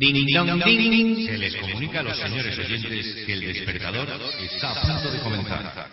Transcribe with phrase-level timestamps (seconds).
[0.00, 1.26] Ding, dong, ding.
[1.26, 4.08] Se les comunica a los señores oyentes que el despertador
[4.40, 5.88] está a punto de comenzar.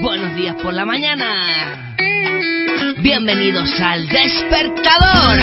[0.00, 1.96] Buenos días por la mañana.
[2.98, 5.36] Bienvenidos al despertador.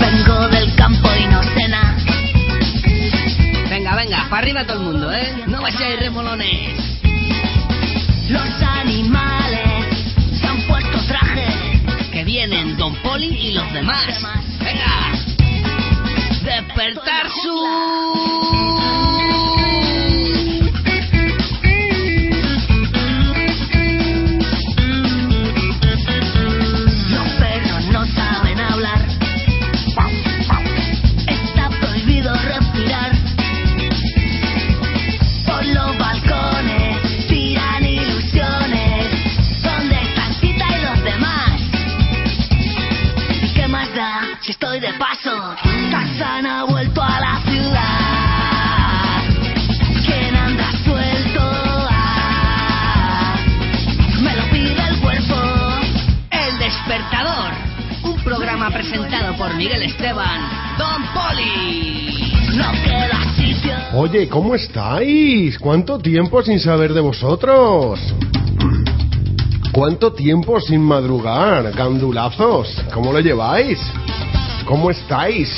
[0.00, 1.96] Vengo del campo y no cena.
[3.70, 5.44] Venga, venga, para arriba todo el mundo, ¿eh?
[5.46, 6.88] No vayáis remolones.
[8.28, 8.60] Los
[12.48, 14.06] Que vienen Don Poli y los demás.
[14.58, 15.12] Venga.
[16.42, 19.37] Despertar su...
[58.70, 60.76] presentado por Miguel Esteban.
[60.78, 62.32] Don Poli.
[62.56, 63.72] No queda sitio.
[63.94, 65.58] Oye, ¿cómo estáis?
[65.58, 68.00] ¿Cuánto tiempo sin saber de vosotros?
[69.72, 71.72] ¿Cuánto tiempo sin madrugar?
[71.72, 73.78] Gandulazos, ¿cómo lo lleváis?
[74.66, 75.48] ¿Cómo estáis?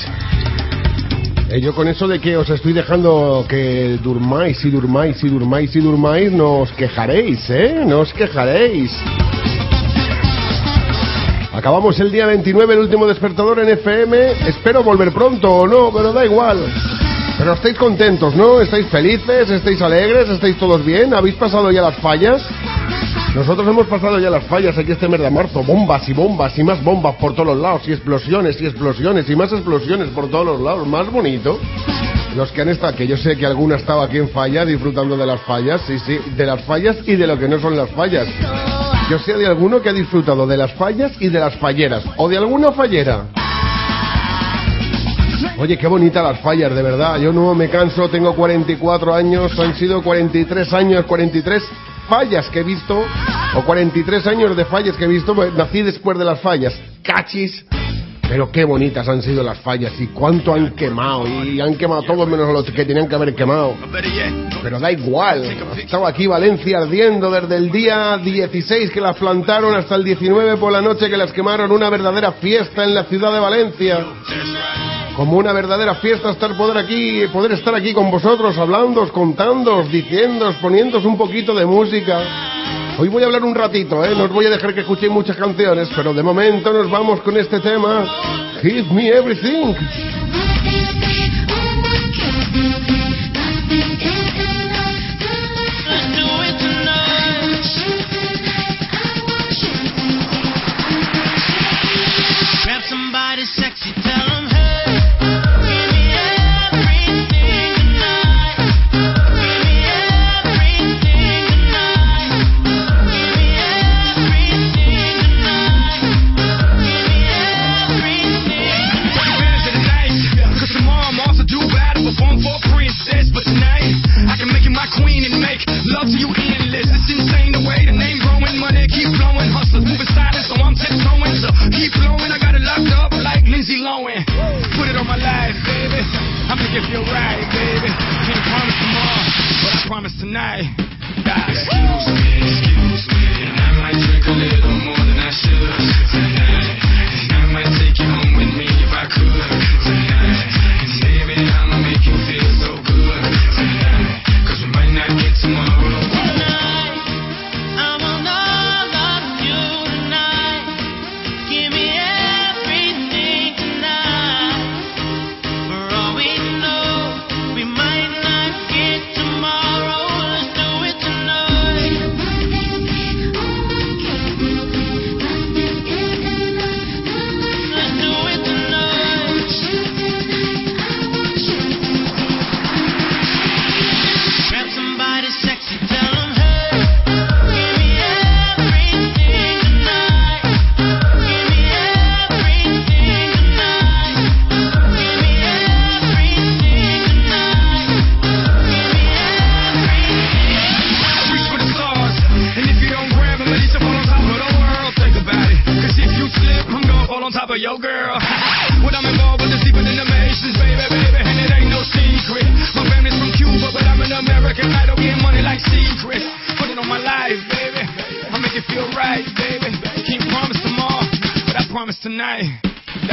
[1.49, 5.75] Eh, yo con eso de que os estoy dejando que durmáis y durmáis y durmáis
[5.75, 7.83] y durmáis, no os quejaréis, ¿eh?
[7.87, 8.93] No os quejaréis.
[11.61, 14.49] Acabamos el día 29, el último despertador en FM.
[14.49, 16.57] Espero volver pronto o no, pero da igual.
[17.37, 18.63] Pero estáis contentos, ¿no?
[18.63, 19.51] ¿Estáis felices?
[19.51, 20.31] ¿Estáis alegres?
[20.31, 21.13] ¿Estáis todos bien?
[21.13, 22.43] ¿Habéis pasado ya las fallas?
[23.35, 25.63] Nosotros hemos pasado ya las fallas aquí este mes de marzo.
[25.63, 27.83] Bombas y bombas y más bombas por todos lados.
[27.87, 30.89] Y explosiones y explosiones y más explosiones por todos los lados.
[30.89, 31.59] Más bonito.
[32.37, 35.15] Los que han estado, que yo sé que alguno ha estado aquí en falla disfrutando
[35.15, 35.83] de las fallas.
[35.87, 38.27] Sí, sí, de las fallas y de lo que no son las fallas.
[39.11, 42.05] Yo sé de alguno que ha disfrutado de las fallas y de las falleras.
[42.17, 43.25] O de alguna fallera.
[45.59, 47.19] Oye, qué bonitas las fallas, de verdad.
[47.19, 51.61] Yo no me canso, tengo 44 años, han sido 43 años, 43
[52.09, 53.05] fallas que he visto,
[53.57, 56.73] o 43 años de fallas que he visto, pues, nací después de las fallas.
[57.03, 57.67] Cachis.
[58.31, 61.27] Pero qué bonitas han sido las fallas y cuánto han quemado.
[61.27, 63.75] Y han quemado todos menos los que tenían que haber quemado.
[64.63, 65.43] Pero da igual.
[65.77, 70.71] Estaba aquí Valencia ardiendo desde el día 16 que las plantaron hasta el 19 por
[70.71, 71.73] la noche que las quemaron.
[71.73, 74.07] Una verdadera fiesta en la ciudad de Valencia.
[75.17, 80.55] Como una verdadera fiesta estar poder aquí, poder estar aquí con vosotros, hablándoos, contándoos, diciéndoos,
[80.63, 82.60] poniéndoos un poquito de música.
[83.01, 84.15] Hoy voy a hablar un ratito, ¿eh?
[84.15, 87.35] No os voy a dejar que escuchéis muchas canciones, pero de momento nos vamos con
[87.35, 88.05] este tema.
[88.61, 89.75] Give me everything.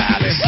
[0.07, 0.46] Alex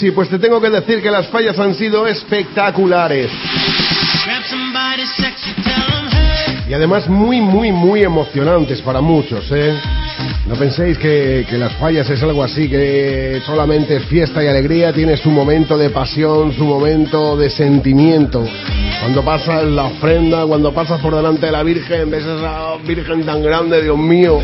[0.00, 3.30] Bueno, pues sí, pues te tengo que decir que las fallas han sido espectaculares.
[5.66, 6.70] 'em.
[6.70, 9.78] Y además muy, muy, muy emocionantes para muchos, ¿eh?
[10.50, 14.92] No penséis que, que las fallas es algo así, que solamente es fiesta y alegría,
[14.92, 18.44] tiene su momento de pasión, su momento de sentimiento.
[19.00, 23.22] Cuando pasas la ofrenda, cuando pasas por delante de la Virgen, ves a esa Virgen
[23.24, 24.40] tan grande, Dios mío.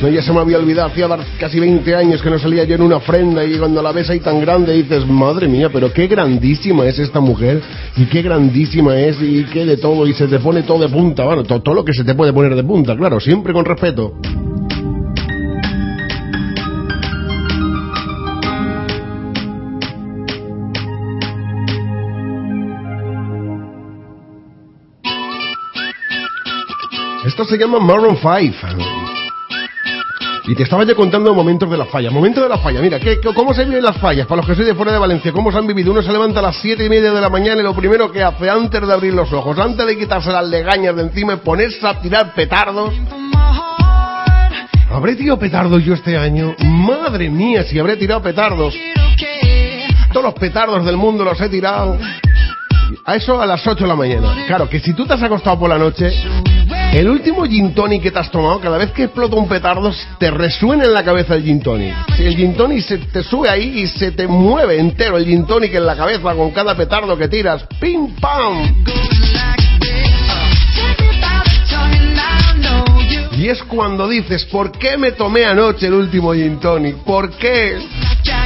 [0.00, 1.06] No, ya se me había olvidado, hacía
[1.38, 4.20] casi 20 años que no salía yo en una ofrenda y cuando la ves ahí
[4.20, 7.60] tan grande dices, madre mía, pero qué grandísima es esta mujer
[7.98, 11.24] y qué grandísima es y qué de todo y se te pone todo de punta,
[11.26, 14.14] bueno, to- todo lo que se te puede poner de punta, claro, siempre con respeto.
[27.48, 28.28] Se llama Maroon 5.
[30.46, 32.10] Y te estaba ya contando momentos de la falla.
[32.10, 32.80] Momento de la falla.
[32.82, 34.26] Mira, ¿qué, ¿cómo se viven las fallas?
[34.26, 35.90] Para los que soy de fuera de Valencia, ¿cómo se han vivido?
[35.90, 38.22] Uno se levanta a las siete y media de la mañana y lo primero que
[38.22, 41.86] hace antes de abrir los ojos, antes de quitarse las legañas de encima, es ponerse
[41.86, 42.92] a tirar petardos.
[44.90, 46.54] ¿Habré tirado petardos yo este año?
[46.58, 48.74] Madre mía, si habré tirado petardos.
[50.12, 51.96] Todos los petardos del mundo los he tirado.
[53.06, 54.34] A eso a las 8 de la mañana.
[54.46, 56.12] Claro, que si tú te has acostado por la noche,
[56.92, 60.30] el último gin tonic que te has tomado, cada vez que explota un petardo, te
[60.30, 61.94] resuena en la cabeza el gin tonic.
[62.18, 65.74] El gin tonic se te sube ahí y se te mueve entero el gin tonic
[65.74, 67.64] en la cabeza con cada petardo que tiras.
[67.80, 68.84] ¡Pim, pam!
[73.32, 76.96] Y es cuando dices, ¿por qué me tomé anoche el último gin tonic?
[76.96, 77.78] ¿Por qué?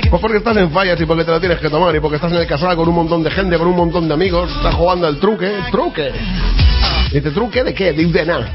[0.08, 2.30] Pues porque estás en fallas y porque te lo tienes que tomar y porque estás
[2.30, 5.06] en el casal con un montón de gente, con un montón de amigos, estás jugando
[5.06, 6.12] al truque, truque.
[7.14, 7.92] ¿Y te truque de qué?
[7.92, 8.52] De, de nada.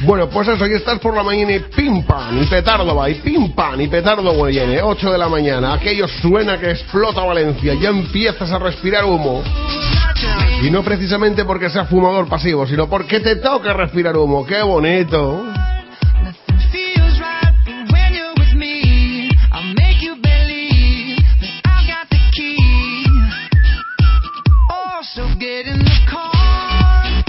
[0.00, 3.16] Bueno, pues eso, y estás por la mañana y pim pam, y petardo va, y
[3.16, 7.90] pim pam, y petardo viene, 8 de la mañana, aquello suena que explota Valencia, ya
[7.90, 9.42] empiezas a respirar humo.
[10.62, 15.57] Y no precisamente porque seas fumador pasivo, sino porque te toca respirar humo, qué bonito.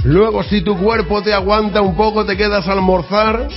[0.09, 3.47] Luego, si tu cuerpo te aguanta un poco, te quedas a almorzar.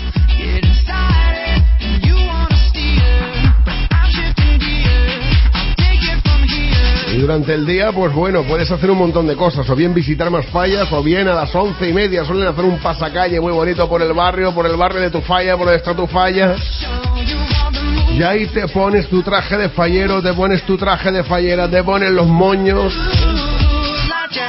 [7.11, 10.29] Y durante el día, pues bueno, puedes hacer un montón de cosas, o bien visitar
[10.29, 13.89] más fallas, o bien a las once y media suelen hacer un pasacalle muy bonito
[13.89, 16.55] por el barrio, por el barrio de tu falla, por donde está tu falla.
[18.13, 21.83] Y ahí te pones tu traje de fallero, te pones tu traje de fallera, te
[21.83, 22.93] pones los moños.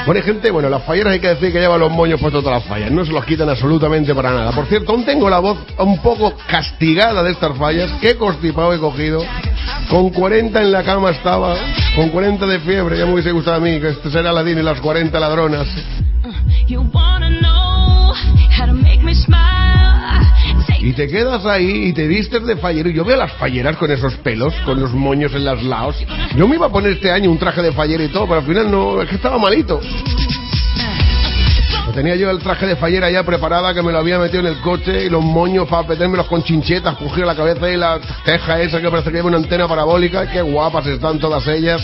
[0.06, 2.68] Bueno, gente, bueno, las falleras hay que decir que llevan los moños puestos todas las
[2.68, 4.52] fallas, no se los quitan absolutamente para nada.
[4.52, 8.78] Por cierto, aún tengo la voz un poco castigada de estas fallas, qué constipado he
[8.78, 9.24] cogido.
[9.88, 11.56] Con 40 en la cama estaba,
[11.94, 14.62] con 40 de fiebre, ya me hubiese gustado a mí, que este será Aladín y
[14.62, 15.66] las 40 ladronas.
[20.84, 22.90] Y te quedas ahí y te vistes de fallero.
[22.90, 25.96] Yo veo las falleras con esos pelos, con los moños en las laos.
[26.36, 28.46] Yo me iba a poner este año un traje de fallera y todo, pero al
[28.46, 29.80] final no, es que estaba malito.
[31.94, 34.60] Tenía yo el traje de fallera ya preparada, que me lo había metido en el
[34.60, 38.78] coche y los moños para metérmelos con chinchetas, coger la cabeza y la ceja esa
[38.78, 40.30] que parece que lleva una antena parabólica.
[40.30, 41.80] Qué guapas están todas ellas.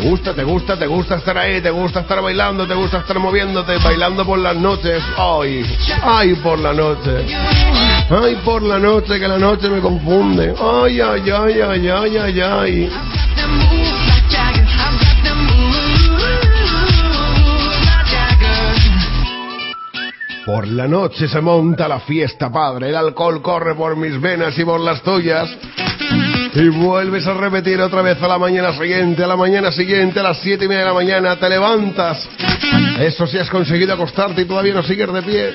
[0.00, 3.78] gusta, te gusta, te gusta estar ahí, te gusta estar bailando, te gusta estar moviéndote,
[3.78, 5.02] bailando por las noches.
[5.16, 5.64] Ay,
[6.02, 7.26] ay por la noche.
[8.10, 10.54] Ay por la noche, que la noche me confunde.
[10.58, 12.90] Ay, ay, ay, ay, ay, ay, ay.
[20.44, 22.88] Por la noche se monta la fiesta, padre.
[22.88, 25.48] El alcohol corre por mis venas y por las tuyas.
[26.54, 30.22] Y vuelves a repetir otra vez a la mañana siguiente, a la mañana siguiente, a
[30.24, 32.28] las siete y media de la mañana, te levantas.
[32.98, 35.52] Eso si has conseguido acostarte y todavía no sigues de pie.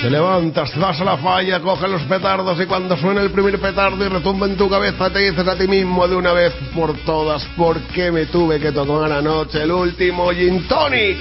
[0.00, 4.04] Te levantas, vas a la falla, coges los petardos y cuando suena el primer petardo
[4.04, 7.44] y retumba en tu cabeza te dices a ti mismo de una vez por todas,
[7.56, 11.18] ¿por qué me tuve que tomar anoche el último gin tonic?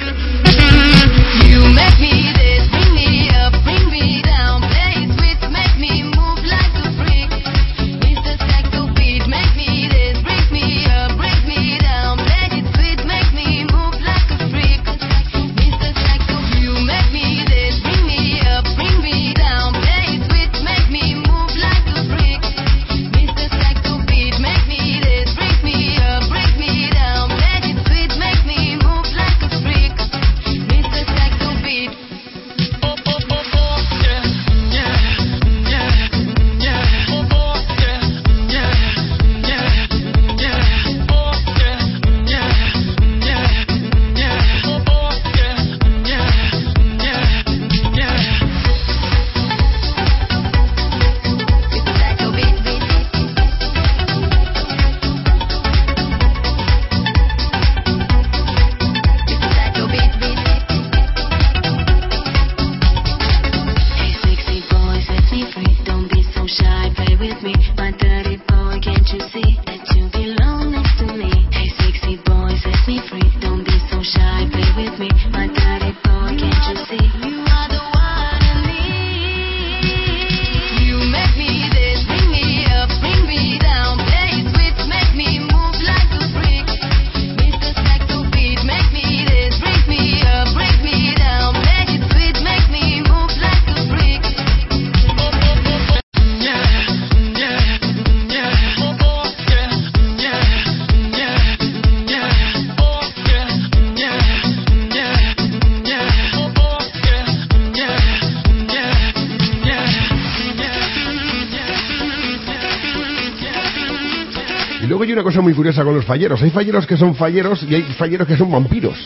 [114.89, 116.41] Luego hay una cosa muy curiosa con los falleros.
[116.41, 118.97] Hay falleros que son falleros y hay falleros que son vampiros.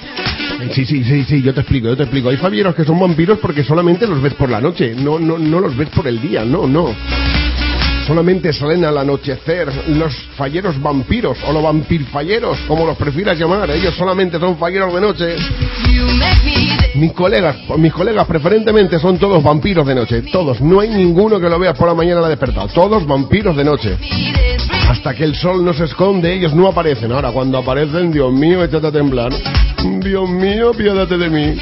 [0.72, 2.30] Sí, sí, sí, sí, yo te explico, yo te explico.
[2.30, 5.60] Hay falleros que son vampiros porque solamente los ves por la noche, no, no, no
[5.60, 6.96] los ves por el día, no, no.
[8.08, 13.70] Solamente salen al anochecer los falleros vampiros o los vampirfalleros, como los prefieras llamar.
[13.72, 15.36] Ellos solamente son falleros de noche.
[16.96, 20.22] Mis colegas, mis colegas preferentemente son todos vampiros de noche.
[20.32, 20.62] Todos.
[20.62, 22.72] No hay ninguno que lo veas por la mañana la despertar.
[22.72, 23.98] Todos vampiros de noche.
[24.90, 27.12] Hasta que el sol no se esconde, ellos no aparecen.
[27.12, 29.34] Ahora, cuando aparecen, Dios mío, échate a temblar.
[30.02, 31.58] Dios mío, piérdate de mí.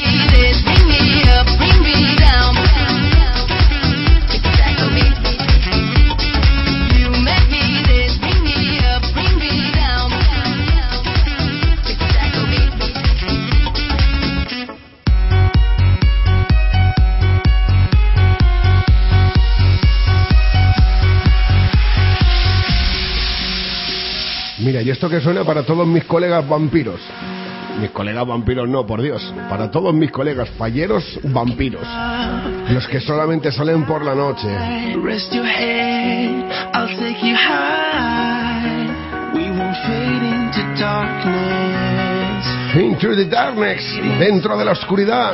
[24.84, 27.00] Y esto que suena para todos mis colegas vampiros.
[27.80, 29.34] Mis colegas vampiros no, por Dios.
[29.50, 31.86] Para todos mis colegas falleros vampiros.
[32.70, 34.48] Los que solamente salen por la noche.
[42.74, 43.84] Into the darkness.
[44.20, 45.34] Dentro de la oscuridad.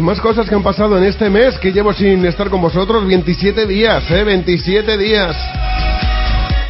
[0.00, 3.06] Pues más cosas que han pasado en este mes que llevo sin estar con vosotros.
[3.06, 4.24] 27 días, ¿eh?
[4.24, 5.36] 27 días.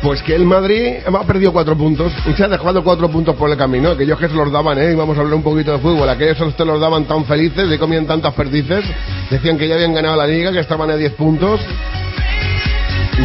[0.03, 3.49] Pues que el Madrid ha perdido cuatro puntos y se ha dejado cuatro puntos por
[3.49, 3.91] el camino.
[3.91, 4.91] Aquellos que se los daban, ¿eh?
[4.91, 6.09] Y vamos a hablar un poquito de fútbol.
[6.09, 8.85] Aquellos que se los daban tan felices y comían tantas perdices.
[9.31, 11.61] Decían que ya habían ganado la liga, que estaban a 10 puntos.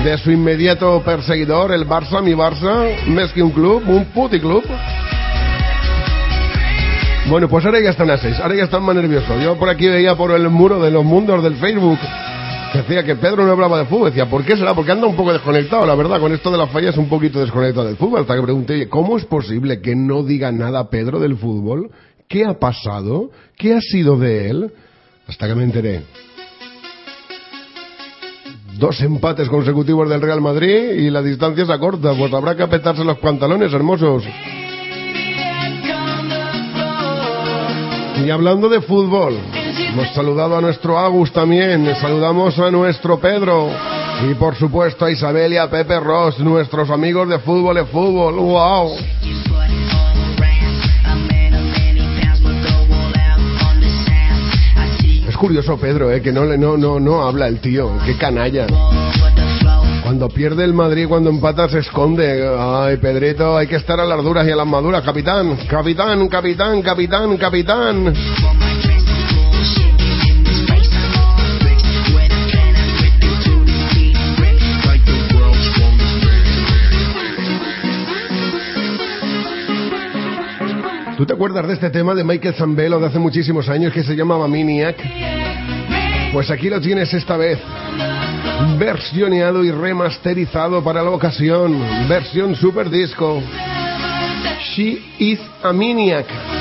[0.04, 4.66] De su inmediato perseguidor, el Barça, mi Barça, més que un club, un puti club.
[7.30, 9.42] Bueno, pues ahora ya están a 6, ahora ya están más nerviosos.
[9.44, 12.00] Yo por aquí veía por el muro de los mundos del Facebook
[12.76, 14.10] Decía que Pedro no hablaba de fútbol.
[14.10, 14.74] Decía, ¿por qué será?
[14.76, 16.20] Porque anda un poco desconectado, la verdad.
[16.20, 18.20] Con esto de las fallas, un poquito desconectado del fútbol.
[18.20, 21.90] Hasta que pregunté, ¿cómo es posible que no diga nada Pedro del fútbol?
[22.28, 23.32] ¿Qué ha pasado?
[23.58, 24.74] ¿Qué ha sido de él?
[25.26, 26.04] Hasta que me enteré.
[28.78, 32.14] Dos empates consecutivos del Real Madrid y la distancia se acorta.
[32.14, 34.26] Pues habrá que apretarse los pantalones, hermosos.
[38.24, 43.70] Y hablando de fútbol, hemos saludado a nuestro Agus también, saludamos a nuestro Pedro
[44.30, 48.36] y por supuesto a Isabel y a Pepe Ross, nuestros amigos de fútbol de fútbol.
[48.36, 48.92] ¡Wow!
[55.28, 58.66] Es curioso Pedro, eh, que no, no, no, no habla el tío, qué canalla.
[60.06, 62.48] Cuando pierde el Madrid, cuando empata, se esconde.
[62.60, 65.04] Ay, Pedrito, hay que estar a las duras y a las maduras.
[65.04, 68.14] Capitán, capitán, capitán, capitán, capitán.
[81.18, 84.16] ¿Tú te acuerdas de este tema de Michael Zambello de hace muchísimos años que se
[84.16, 84.98] llamaba Maniac?
[86.32, 87.58] Pues aquí lo tienes esta vez.
[88.78, 91.80] Versioneado y remasterizado para la ocasión.
[92.10, 93.42] Versión super disco.
[94.76, 96.55] She is a Maniac.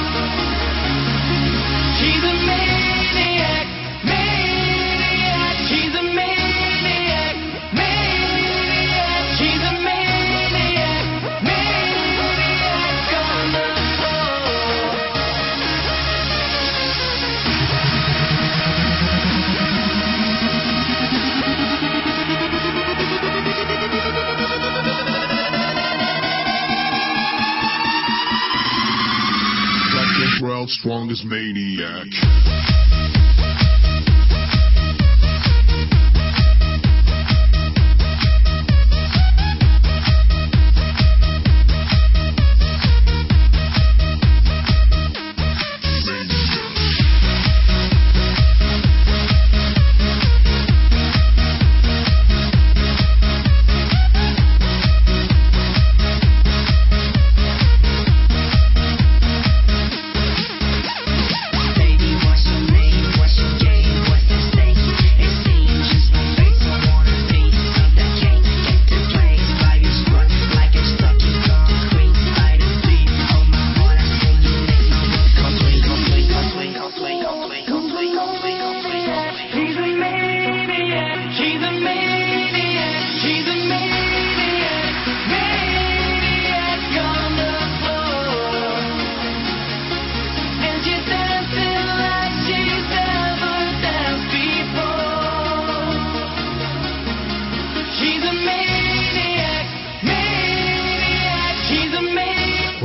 [30.85, 33.43] Strongest maniac.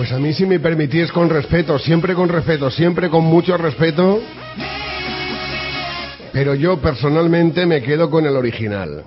[0.10, 4.20] Pues a mí si me permitís con respeto, siempre con respeto, siempre con mucho respeto.
[6.34, 9.04] Pero yo personalmente me quedo con el original.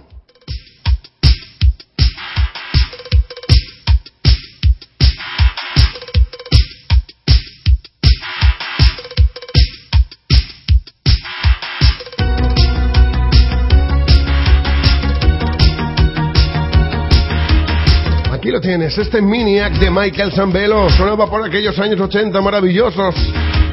[18.53, 23.15] Lo tienes, este Miniac de Michael Zambello sonaba por aquellos años 80 maravillosos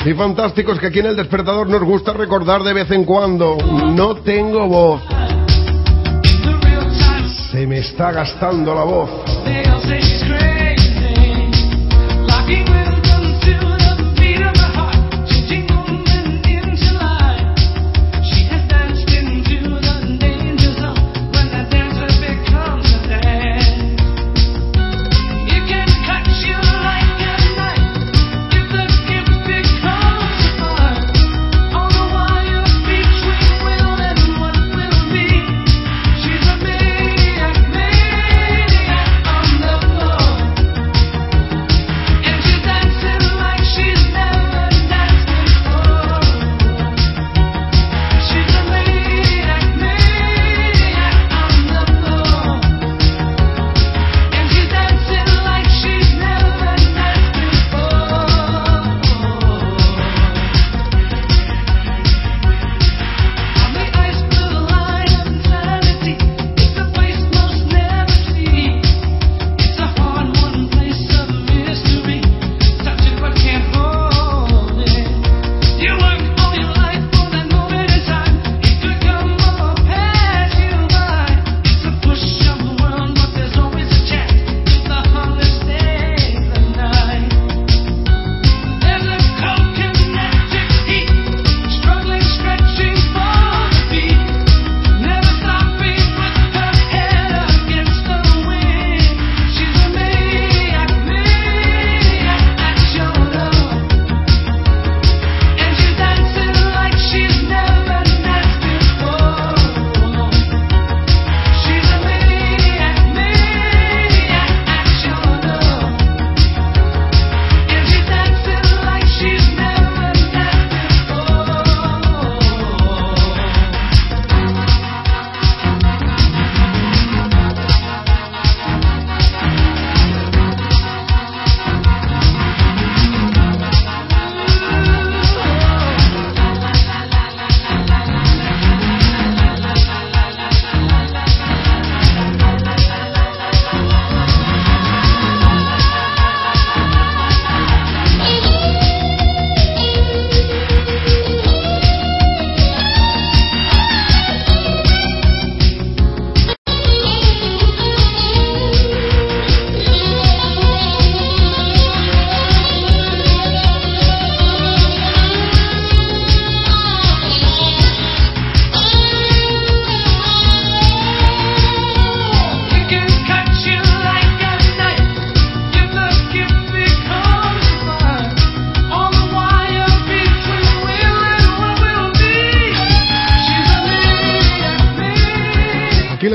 [0.05, 3.57] y fantásticos que aquí en el despertador nos gusta recordar de vez en cuando.
[3.57, 5.01] No tengo voz,
[7.51, 9.38] se me está gastando la voz.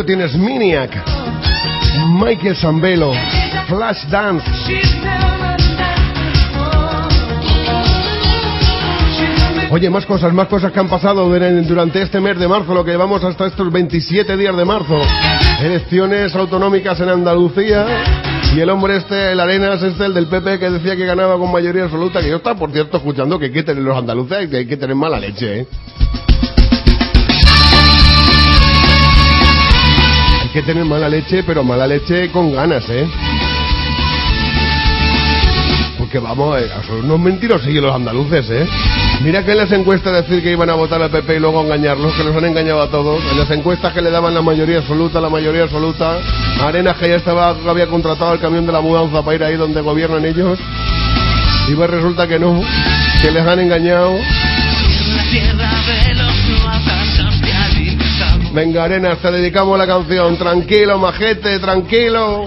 [0.04, 0.90] Dance Maniac.
[2.20, 3.12] Michael Sambelo.
[3.68, 4.44] Flash Dance.
[9.70, 12.84] Oye, más cosas, más cosas que han pasado dur- durante este mes de marzo, lo
[12.84, 15.00] que llevamos hasta estos 27 días de marzo.
[15.60, 17.84] Elecciones autonómicas en Andalucía.
[18.54, 21.50] Y el hombre este, el Arenas, este, el del PP, que decía que ganaba con
[21.50, 24.58] mayoría absoluta, que yo estaba, por cierto, escuchando que hay que tener los andaluces que
[24.58, 25.66] hay que tener mala leche, ¿eh?
[30.54, 33.08] Que tener mala leche, pero mala leche con ganas, ¿eh?
[35.98, 38.64] Porque vamos, eh, son unos mentirosillos los andaluces, ¿eh?
[39.24, 42.14] Mira que en las encuestas decir que iban a votar al PP y luego engañarlos,
[42.14, 43.20] que los han engañado a todos.
[43.32, 46.20] En las encuestas que le daban la mayoría absoluta, la mayoría absoluta.
[46.60, 49.80] Arenas que ya estaba, había contratado el camión de la mudanza para ir ahí donde
[49.80, 50.56] gobiernan ellos.
[51.66, 52.62] Y pues resulta que no,
[53.20, 54.14] que les han engañado.
[58.54, 60.38] Venga, Arenas, te dedicamos la canción.
[60.38, 61.58] Tranquilo, majete.
[61.58, 62.46] Tranquilo,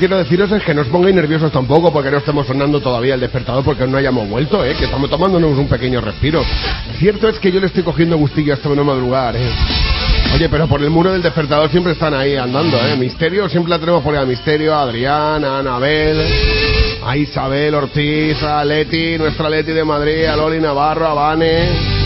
[0.00, 3.20] quiero deciros es que no os pongáis nerviosos tampoco porque no estemos sonando todavía el
[3.20, 4.74] despertador porque no hayamos vuelto, ¿eh?
[4.74, 6.42] que estamos tomándonos un pequeño respiro.
[6.98, 9.36] Cierto es que yo le estoy cogiendo gustillo a esto de no madrugar.
[9.36, 9.50] ¿eh?
[10.34, 12.78] Oye, pero por el muro del despertador siempre están ahí andando.
[12.78, 12.96] ¿eh?
[12.96, 16.26] Misterio, siempre la tenemos por ahí a Misterio, a Adrián, a Anabel,
[17.04, 21.99] a Isabel Ortiz, a Leti, nuestra Leti de Madrid, a Loli Navarro, a Vane.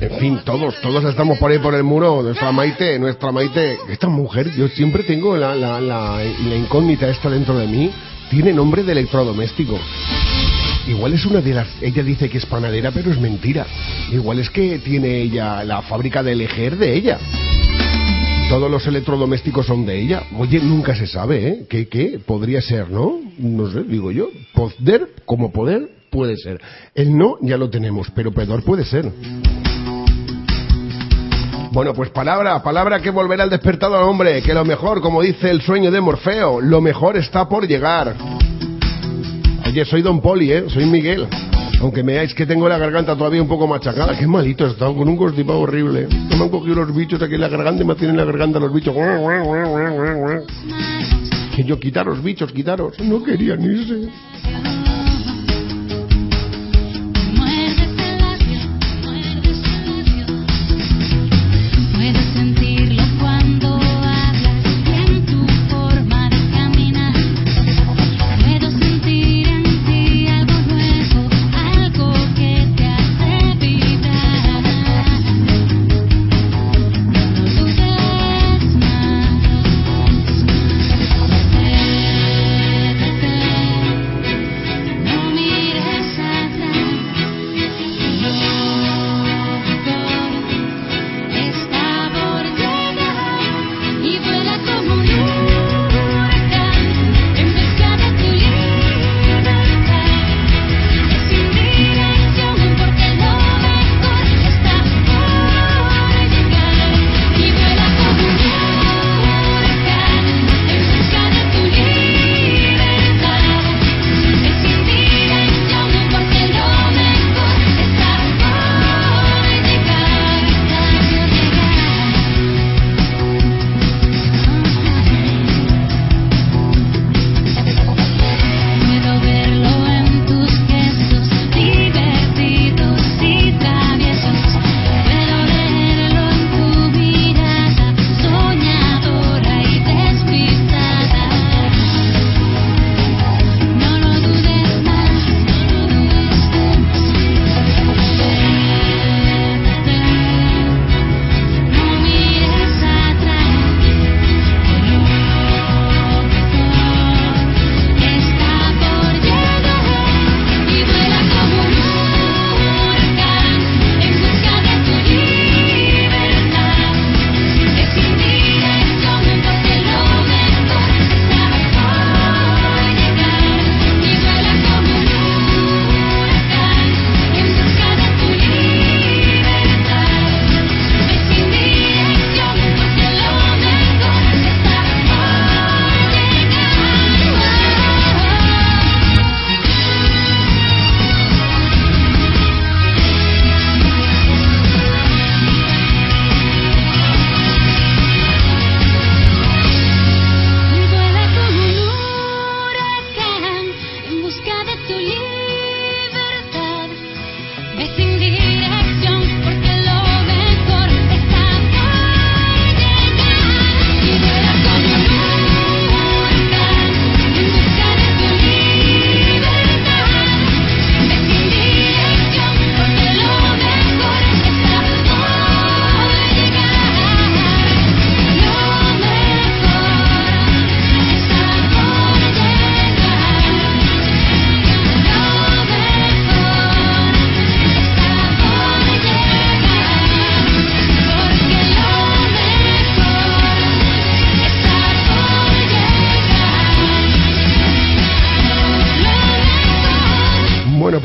[0.00, 2.22] En fin, todos, todos estamos por ahí por el muro.
[2.22, 7.30] Nuestra Maite, nuestra Maite, esta mujer, yo siempre tengo la, la, la, la incógnita esta
[7.30, 7.90] dentro de mí.
[8.30, 9.78] Tiene nombre de electrodoméstico.
[10.88, 11.68] Igual es una de las...
[11.80, 13.66] Ella dice que es panadera, pero es mentira.
[14.12, 17.18] Igual es que tiene ella la fábrica de Leger de ella.
[18.50, 20.24] Todos los electrodomésticos son de ella.
[20.36, 21.66] Oye, nunca se sabe, ¿eh?
[21.68, 22.18] ¿Qué, qué?
[22.24, 23.20] Podría ser, ¿no?
[23.38, 24.28] No sé, digo yo.
[24.52, 26.60] Poder, como poder, puede ser.
[26.94, 29.10] El no ya lo tenemos, pero peor puede ser.
[31.74, 35.50] Bueno, pues palabra, palabra que volverá al despertado al hombre, que lo mejor, como dice
[35.50, 38.14] el sueño de Morfeo, lo mejor está por llegar.
[39.66, 40.66] Oye, soy Don Poli, ¿eh?
[40.68, 41.26] Soy Miguel.
[41.80, 44.16] Aunque me veáis que tengo la garganta todavía un poco machacada.
[44.16, 46.06] Qué malito he estado, con un constipado horrible.
[46.06, 48.24] Que me han cogido los bichos aquí en la garganta y me tienen en la
[48.24, 48.94] garganta los bichos.
[51.56, 53.00] Que yo, quitaros bichos, quitaros.
[53.00, 54.08] No querían irse.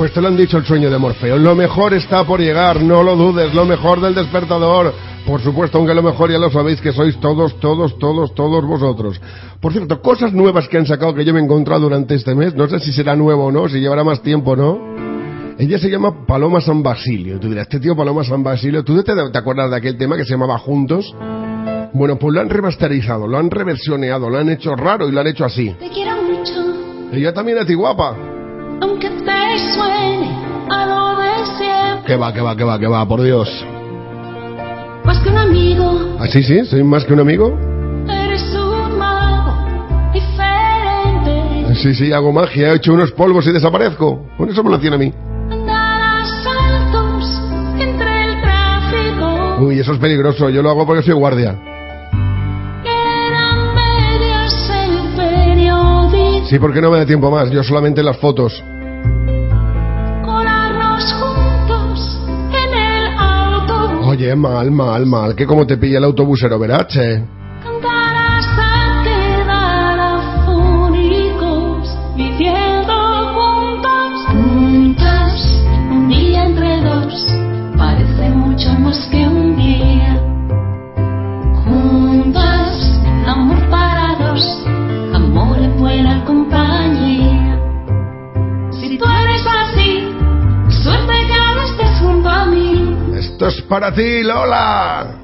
[0.09, 1.37] Pues te lo han dicho el sueño de Morfeo.
[1.37, 3.53] Lo mejor está por llegar, no lo dudes.
[3.53, 4.91] Lo mejor del despertador.
[5.27, 9.21] Por supuesto, aunque lo mejor ya lo sabéis que sois todos, todos, todos, todos vosotros.
[9.61, 12.55] Por cierto, cosas nuevas que han sacado que yo me he encontrado durante este mes.
[12.55, 14.79] No sé si será nuevo o no, si llevará más tiempo o no.
[15.59, 17.39] Ella se llama Paloma San Basilio.
[17.39, 18.83] Tú dirás, este tío Paloma San Basilio.
[18.83, 21.13] ¿Tú te, te acuerdas de aquel tema que se llamaba Juntos?
[21.93, 25.27] Bueno, pues lo han remasterizado, lo han reversioneado, lo han hecho raro y lo han
[25.27, 25.69] hecho así.
[25.79, 28.38] Te quiero mucho, Ella también es guapa.
[28.81, 30.29] Aunque te suene
[30.69, 32.05] a lo de siempre.
[32.07, 33.49] Que va, que va, que va, que va, por Dios.
[35.05, 36.65] Más que un amigo, ¿Ah, sí, sí?
[36.65, 37.57] ¿Soy más que un amigo?
[38.07, 39.53] eres un mago
[40.13, 41.75] diferente.
[41.75, 44.27] Sí, sí, hago magia, he hecho unos polvos y desaparezco.
[44.37, 45.13] Con eso me lo hacían a mí.
[45.49, 47.41] Andar a saltos
[47.79, 49.65] entre el tráfico.
[49.65, 51.57] Uy, eso es peligroso, yo lo hago porque soy guardia.
[56.49, 58.63] Sí, porque no me da tiempo más, yo solamente las fotos.
[64.07, 67.38] Oye, mal, mal, mal, que como te pilla el autobusero Verache.
[93.67, 95.15] Para ti, Lola.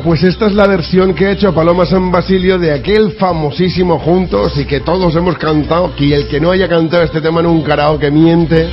[0.00, 4.56] Pues esta es la versión que ha hecho Paloma San Basilio de aquel famosísimo Juntos
[4.56, 5.92] y que todos hemos cantado.
[5.98, 8.70] Y el que no haya cantado este tema en un karaoke miente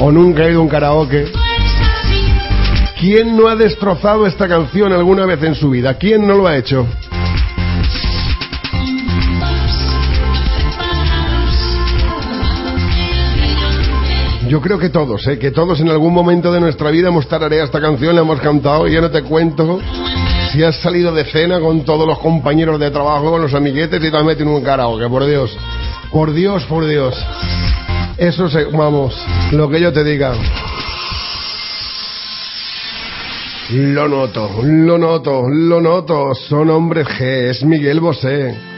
[0.00, 1.26] o nunca ha ido a un karaoke.
[2.98, 5.94] ¿Quién no ha destrozado esta canción alguna vez en su vida?
[5.94, 6.86] ¿Quién no lo ha hecho?
[14.48, 15.38] Yo creo que todos, ¿eh?
[15.38, 18.88] que todos en algún momento de nuestra vida hemos tarareado esta canción, la hemos cantado
[18.88, 19.78] y ya no te cuento
[20.50, 24.10] si has salido de cena con todos los compañeros de trabajo, con los amiguetes y
[24.10, 25.54] te has metido en un karaoke, por Dios.
[26.10, 27.14] Por Dios, por Dios.
[28.16, 29.14] Eso se, vamos,
[29.52, 30.32] lo que yo te diga.
[33.70, 36.34] Lo noto, lo noto, lo noto.
[36.34, 38.77] Son hombres G, es Miguel Bosé.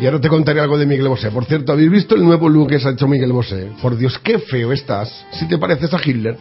[0.00, 1.30] Y ahora te contaré algo de Miguel Bosé.
[1.30, 3.70] Por cierto, ¿habéis visto el nuevo look que se ha hecho Miguel Bosé?
[3.80, 5.24] Por Dios, qué feo estás.
[5.32, 6.36] Si te pareces a Hitler.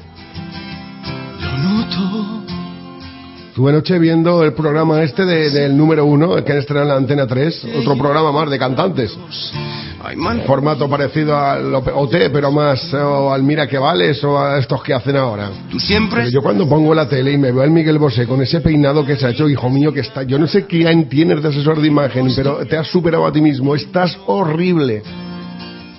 [3.56, 6.97] Estuve anoche viendo el programa este de- del número uno, que han estrenado en la
[6.97, 9.18] Antena 3, otro programa más de cantantes.
[10.45, 14.93] Formato parecido al OT, pero más o al Mira que vales o a estos que
[14.93, 15.51] hacen ahora.
[15.72, 16.24] Tú siempre.
[16.24, 19.06] Pero yo cuando pongo la tele y me veo al Miguel Bosé con ese peinado
[19.06, 20.24] que se ha hecho, hijo mío, que está...
[20.24, 23.39] Yo no sé quién tienes de asesor de imagen, pero te has superado a ti
[23.39, 23.74] mismo.
[23.74, 25.01] Estás horrible.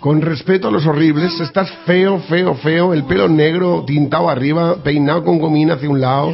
[0.07, 2.95] Con respeto a los horribles, estás feo, feo, feo.
[2.95, 6.33] El pelo negro tintado arriba, peinado con gomina hacia un lado,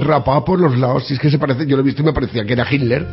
[0.00, 1.04] rapado por los lados.
[1.06, 3.06] Si es que se parece, yo lo he visto y me parecía que era Hitler.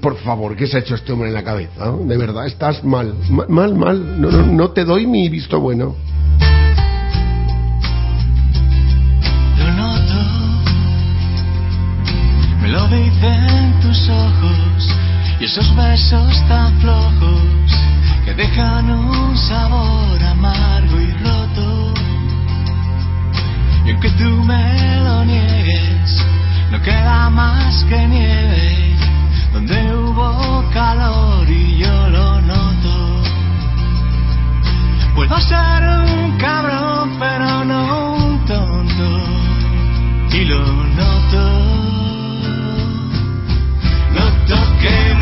[0.00, 1.92] Por favor, ¿qué se ha hecho este hombre en la cabeza?
[1.92, 3.14] De verdad, estás mal.
[3.30, 4.20] Ma- Mal, mal.
[4.20, 5.94] No, no, no te doy mi visto bueno.
[12.62, 14.96] Me lo dicen tus ojos
[15.40, 17.72] y esos besos tan flojos
[18.36, 21.94] dejan un sabor amargo y roto.
[23.84, 26.24] Y aunque tú me lo niegues,
[26.70, 28.96] no queda más que nieve
[29.52, 33.22] donde hubo calor y yo lo noto.
[35.14, 39.08] Puedo ser un cabrón, pero no un tonto.
[40.30, 40.62] Y lo
[41.00, 41.42] noto.
[44.14, 45.15] Noto que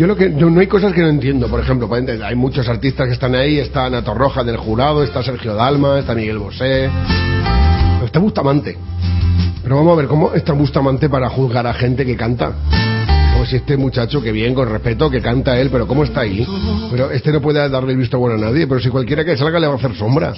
[0.00, 1.46] yo lo que yo- no hay cosas que no entiendo.
[1.48, 1.86] Por ejemplo,
[2.24, 3.58] hay muchos artistas que están ahí.
[3.58, 6.88] Está Ana Torroja del jurado, está Sergio Dalma, está Miguel Bosé,
[8.02, 8.78] está Bustamante.
[9.62, 12.54] Pero vamos a ver cómo está Bustamante para juzgar a gente que canta.
[13.50, 16.46] Si este muchacho, que bien, con respeto, que canta él, pero ¿cómo está ahí?
[16.88, 19.58] Pero este no puede darle el visto bueno a nadie, pero si cualquiera que salga
[19.58, 20.32] le va a hacer sombra.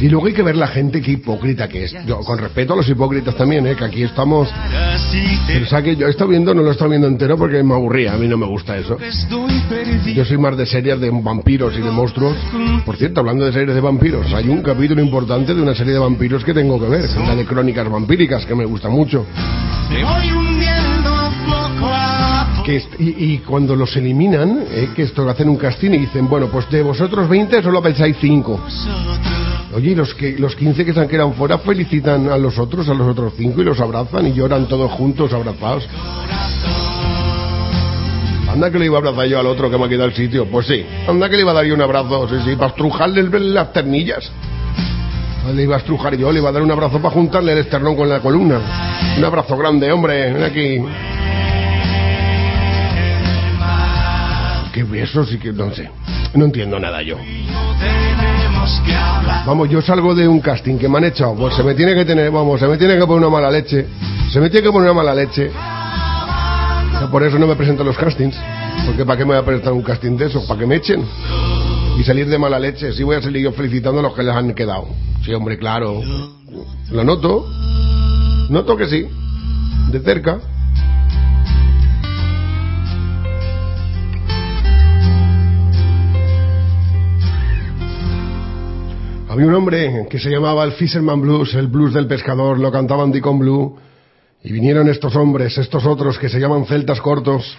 [0.00, 1.96] Y luego hay que ver la gente qué hipócrita que es.
[2.06, 3.74] Yo, con respeto a los hipócritas también, ¿eh?
[3.74, 4.48] que aquí estamos...
[5.48, 7.74] Pero, o que yo he estado viendo, no lo he estado viendo entero porque me
[7.74, 8.96] aburría, a mí no me gusta eso.
[10.14, 12.36] Yo soy más de series de vampiros y de monstruos.
[12.86, 15.98] Por cierto, hablando de series de vampiros, hay un capítulo importante de una serie de
[15.98, 19.26] vampiros que tengo que ver, la de crónicas vampíricas, que me gusta mucho.
[19.90, 20.89] Me voy hundiendo poco a poco.
[22.64, 26.68] Que y, cuando los eliminan, eh, que esto hacen un casting y dicen, bueno, pues
[26.70, 28.60] de vosotros 20 solo pensáis 5.
[29.74, 32.88] Oye, y los, que, los 15 que se han quedado fuera felicitan a los otros,
[32.88, 35.88] a los otros 5 y los abrazan y lloran todos juntos abrazados.
[38.52, 40.46] Anda que le iba a abrazar yo al otro que me ha quedado el sitio.
[40.50, 43.22] Pues sí, anda que le iba a dar yo un abrazo, sí, sí, para estrujarle
[43.22, 44.30] las ternillas.
[45.54, 47.96] Le iba a estrujar yo, le iba a dar un abrazo para juntarle el esternón
[47.96, 48.60] con la columna.
[49.16, 50.78] Un abrazo grande, hombre, ven aquí.
[54.72, 55.90] Que eso sí que no sé.
[56.34, 57.16] No entiendo nada yo.
[59.46, 62.04] Vamos, yo salgo de un casting que me han echado, pues se me tiene que
[62.04, 63.86] tener, vamos, se me tiene que poner una mala leche.
[64.30, 65.50] Se me tiene que poner una mala leche.
[67.10, 68.36] Por eso no me presento a los castings.
[68.86, 70.46] Porque ¿para qué me voy a presentar un casting de eso?
[70.46, 71.04] ¿Para que me echen?
[71.98, 72.92] Y salir de mala leche.
[72.92, 74.88] Sí voy a salir yo felicitando a los que les han quedado.
[75.24, 76.00] Sí, hombre, claro.
[76.90, 77.46] Lo noto.
[78.50, 79.06] Noto que sí.
[79.90, 80.38] De cerca.
[89.30, 93.12] Había un hombre que se llamaba el Fisherman Blues, el blues del pescador, lo cantaban
[93.12, 93.78] Deacon Blue.
[94.42, 97.56] Y vinieron estos hombres, estos otros que se llaman celtas cortos,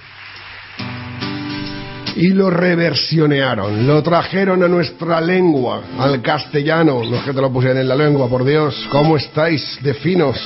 [2.18, 7.04] y lo reversionearon, lo trajeron a nuestra lengua, al castellano.
[7.06, 10.38] No es que te lo pusieran en la lengua, por Dios, ¿cómo estáis de finos?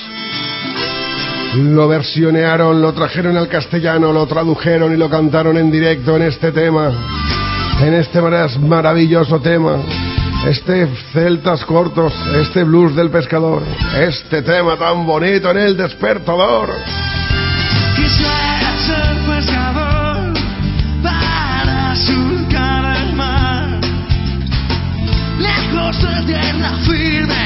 [1.55, 6.51] Lo versionearon, lo trajeron al castellano, lo tradujeron y lo cantaron en directo en este
[6.51, 6.93] tema,
[7.81, 9.81] en este maravilloso tema.
[10.47, 13.63] Este celtas cortos, este blues del pescador,
[13.97, 16.69] este tema tan bonito en el despertador.
[17.95, 20.33] Quisiera ser pescador
[21.01, 23.79] para surcar el mar,
[25.39, 27.44] lejos tierra firme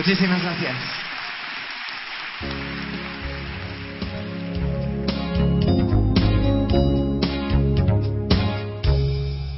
[0.00, 0.76] Muchísimas gracias.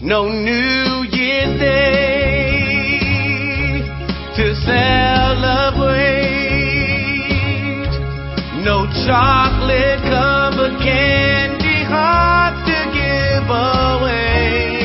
[0.00, 2.98] No New Year's Day
[4.34, 4.82] to celebrate.
[8.64, 14.80] No chocolate covered candy heart to give away.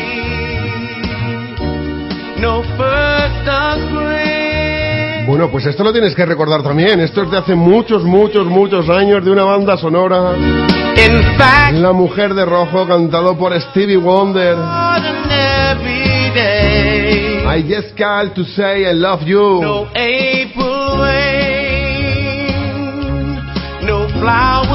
[2.39, 3.16] No first.
[5.37, 6.99] Bueno, pues esto lo tienes que recordar también.
[6.99, 10.31] Esto es de hace muchos, muchos, muchos años de una banda sonora.
[11.73, 14.57] La mujer de rojo, cantado por Stevie Wonder.
[17.45, 19.61] I just called to say I love you.
[19.61, 21.85] No April rain,
[23.85, 24.66] no flowers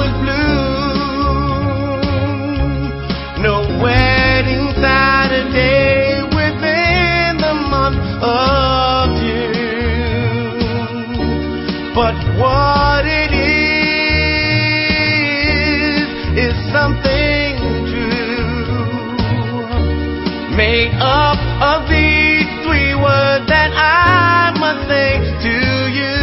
[12.43, 13.63] what it is
[16.47, 17.53] is something
[17.91, 19.15] true
[20.57, 21.39] made up
[21.71, 25.11] of these three words that I must say
[25.47, 25.57] to
[25.99, 26.19] you.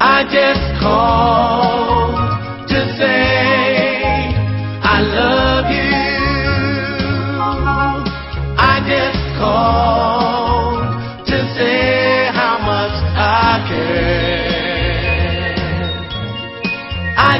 [0.00, 2.16] I just called
[2.72, 3.25] to say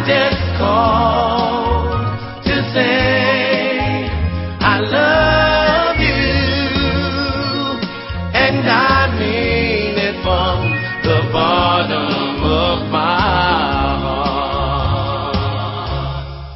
[0.07, 2.07] just called
[2.44, 4.07] to say
[4.61, 6.30] I love you,
[8.44, 10.59] and I mean it from
[11.02, 13.20] the bottom of my
[14.04, 15.34] heart.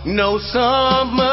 [0.07, 1.30] No summer's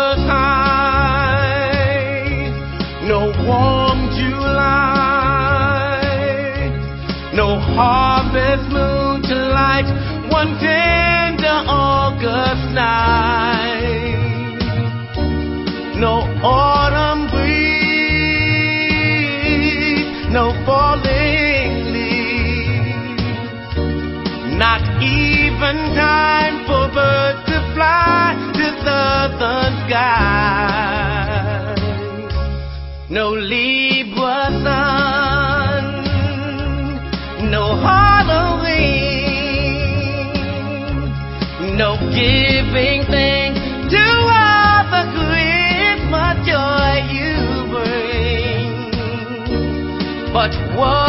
[50.77, 51.06] what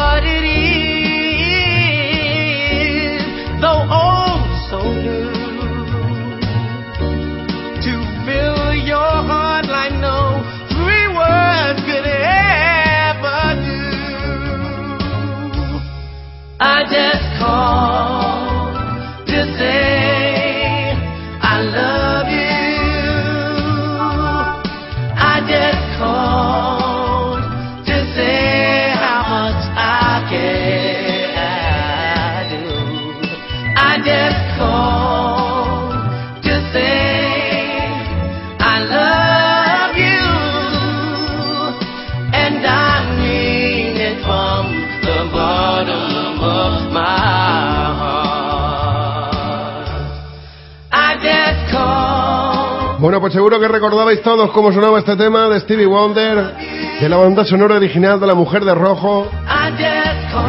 [53.00, 56.54] Bueno, pues seguro que recordabais todos cómo sonaba este tema de Stevie Wonder,
[57.00, 59.28] de la banda sonora original de La Mujer de Rojo.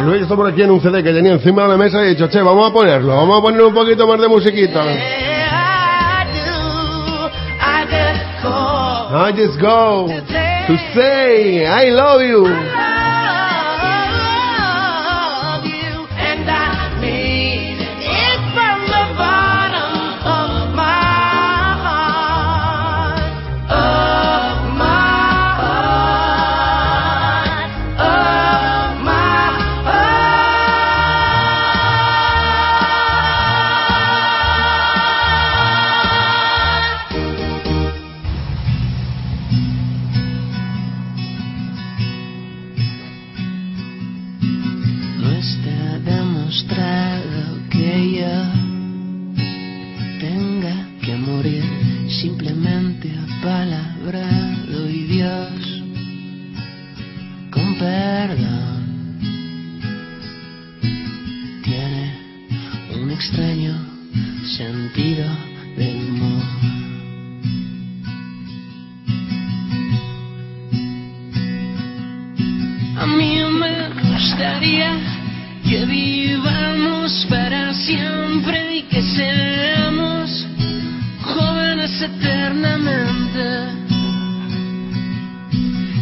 [0.00, 0.06] Called.
[0.06, 2.06] Lo he visto por aquí en un CD que tenía encima de la mesa y
[2.06, 4.84] he dicho, che, vamos a ponerlo, vamos a poner un poquito más de musiquita.
[9.12, 12.46] I just go to say I love you,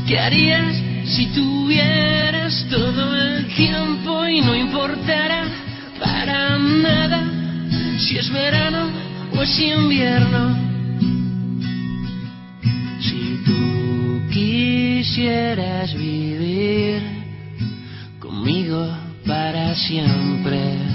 [0.09, 5.45] ¿Qué harías si tuvieras todo el tiempo y no importara
[6.01, 7.23] para nada
[7.99, 8.89] si es verano
[9.37, 10.57] o es invierno?
[13.03, 17.03] Si tú quisieras vivir
[18.19, 18.89] conmigo
[19.27, 20.88] para siempre.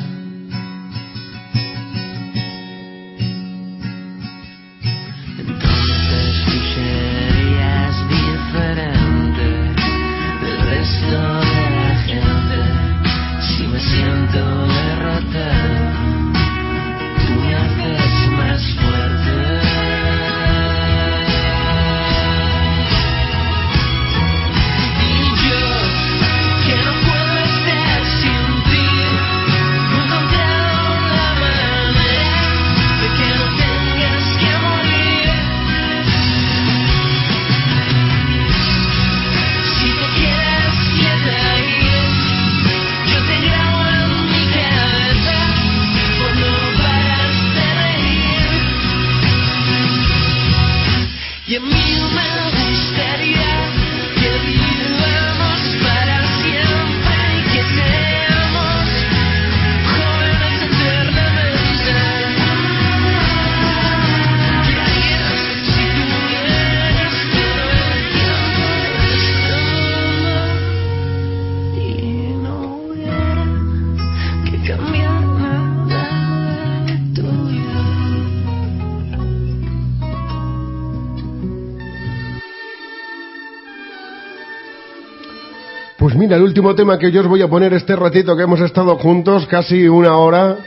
[86.04, 88.60] Pues mira, el último tema que yo os voy a poner este ratito que hemos
[88.60, 90.58] estado juntos, casi una hora,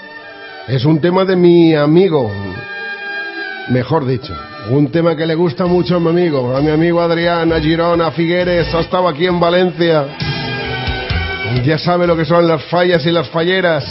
[0.67, 2.31] es un tema de mi amigo.
[3.69, 4.33] Mejor dicho,
[4.71, 8.01] un tema que le gusta mucho a mi amigo, a mi amigo Adrián, a Girón,
[8.01, 10.07] a Figueres, ha estado aquí en Valencia.
[11.67, 13.85] Ya sabe lo que son las fallas y las falleras.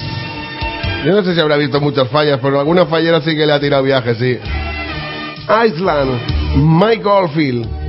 [1.05, 3.59] Yo no sé si habrá visto muchas fallas, pero alguna fallera sí que le ha
[3.59, 4.39] tirado viaje, sí.
[5.63, 6.09] Iceland,
[6.55, 7.84] Mike Oldfield.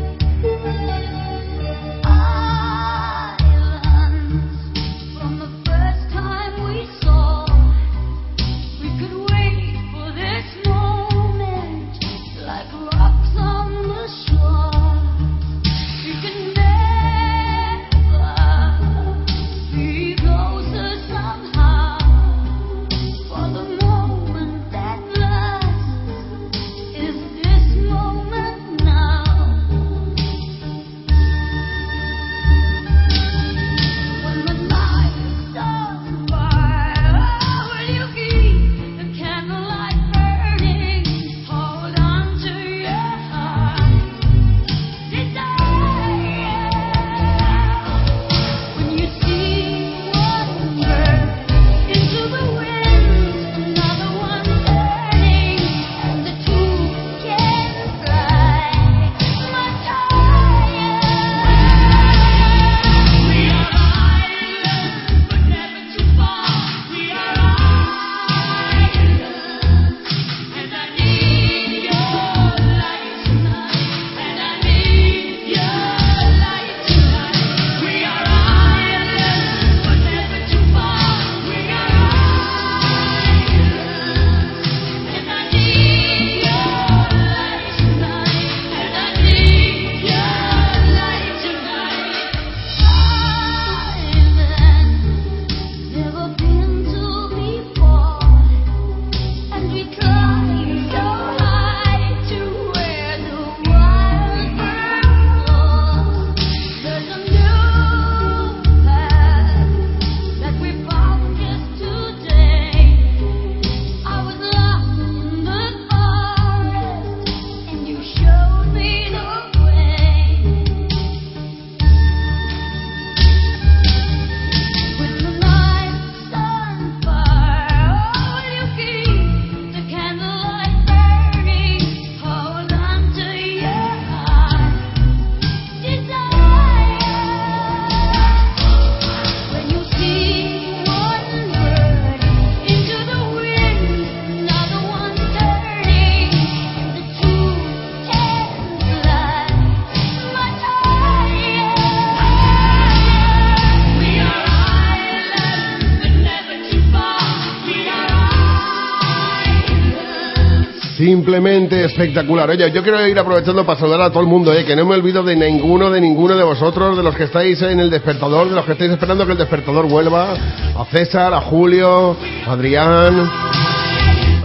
[161.36, 162.48] Espectacular.
[162.48, 164.64] Oye, yo quiero ir aprovechando para saludar a todo el mundo, ¿eh?
[164.64, 167.78] que no me olvido de ninguno, de ninguno de vosotros, de los que estáis en
[167.78, 170.32] el despertador, de los que estáis esperando que el despertador vuelva.
[170.76, 172.16] A César, a Julio,
[172.46, 173.30] a Adrián,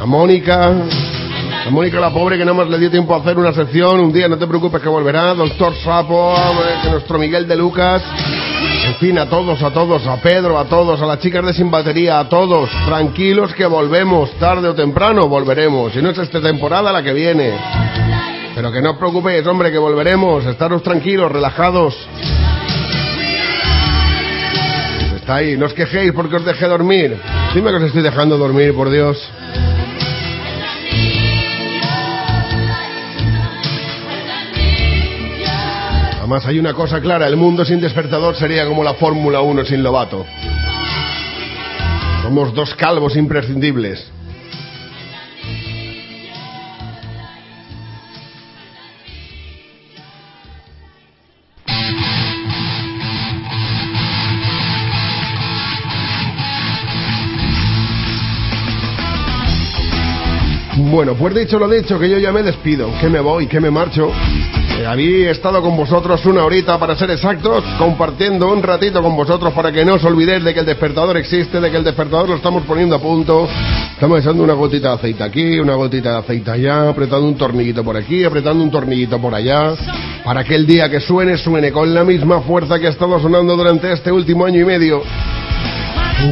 [0.01, 0.73] a Mónica.
[1.65, 3.99] A Mónica la pobre que nada más le dio tiempo a hacer una sección.
[3.99, 5.33] Un día no te preocupes que volverá.
[5.33, 6.35] Doctor Sapo,
[6.89, 8.01] nuestro Miguel de Lucas.
[8.99, 12.19] Fin, a todos, a todos, a Pedro, a todos, a las chicas de Sin Batería,
[12.19, 12.69] a todos.
[12.85, 15.93] Tranquilos que volvemos, tarde o temprano volveremos.
[15.93, 17.53] Si no es esta temporada, la que viene.
[18.53, 20.45] Pero que no os preocupéis, hombre, que volveremos.
[20.45, 21.95] Estaros tranquilos, relajados.
[25.15, 27.17] Está ahí, no os quejéis porque os dejé dormir.
[27.53, 29.17] Dime que os estoy dejando dormir, por Dios.
[36.31, 39.83] Además hay una cosa clara, el mundo sin despertador sería como la Fórmula 1 sin
[39.83, 40.25] Lobato.
[42.21, 44.09] Somos dos calvos imprescindibles.
[60.91, 63.71] Bueno, pues dicho lo dicho, que yo ya me despido, que me voy, que me
[63.71, 64.11] marcho.
[64.77, 69.53] Eh, había estado con vosotros una horita para ser exactos, compartiendo un ratito con vosotros
[69.53, 72.35] para que no os olvidéis de que el despertador existe, de que el despertador lo
[72.35, 73.47] estamos poniendo a punto.
[73.93, 77.85] Estamos echando una gotita de aceite aquí, una gotita de aceite allá, apretando un tornillito
[77.85, 79.73] por aquí, apretando un tornillito por allá,
[80.25, 83.55] para que el día que suene, suene con la misma fuerza que ha estado sonando
[83.55, 85.01] durante este último año y medio.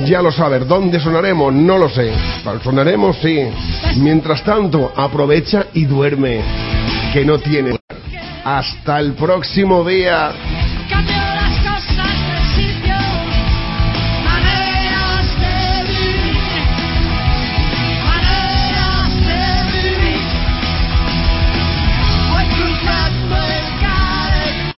[0.05, 1.53] Ya lo sabes, ¿dónde sonaremos?
[1.53, 2.11] No lo sé.
[2.63, 3.47] Sonaremos, sí.
[3.97, 6.41] Mientras tanto, aprovecha y duerme,
[7.13, 7.79] que no tiene.
[8.43, 10.31] Hasta el próximo día.